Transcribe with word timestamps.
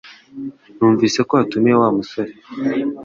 Numvise 0.75 1.19
ko 1.27 1.31
watumiye 1.39 1.75
Wa 1.81 1.89
musore 1.97 2.31